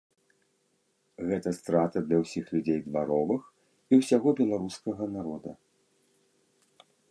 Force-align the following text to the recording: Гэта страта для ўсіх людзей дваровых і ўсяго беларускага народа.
Гэта 1.31 1.49
страта 1.57 1.97
для 2.07 2.17
ўсіх 2.23 2.45
людзей 2.55 2.79
дваровых 2.87 3.41
і 3.51 3.93
ўсяго 4.01 4.29
беларускага 4.41 5.03
народа. 5.19 5.51